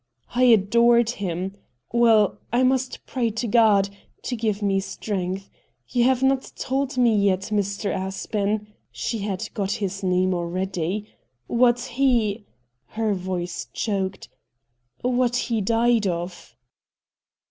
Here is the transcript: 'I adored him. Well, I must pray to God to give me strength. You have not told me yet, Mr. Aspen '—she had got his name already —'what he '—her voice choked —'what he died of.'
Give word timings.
'I 0.33 0.45
adored 0.45 1.11
him. 1.11 1.53
Well, 1.93 2.39
I 2.51 2.63
must 2.63 3.05
pray 3.05 3.29
to 3.33 3.45
God 3.47 3.91
to 4.23 4.35
give 4.35 4.63
me 4.63 4.79
strength. 4.79 5.51
You 5.89 6.05
have 6.05 6.23
not 6.23 6.51
told 6.55 6.97
me 6.97 7.15
yet, 7.15 7.41
Mr. 7.51 7.93
Aspen 7.93 8.65
'—she 8.91 9.19
had 9.19 9.47
got 9.53 9.73
his 9.73 10.01
name 10.01 10.33
already 10.33 11.07
—'what 11.45 11.81
he 11.81 12.47
'—her 12.97 13.13
voice 13.13 13.67
choked 13.73 14.27
—'what 15.01 15.35
he 15.35 15.61
died 15.61 16.07
of.' 16.07 16.55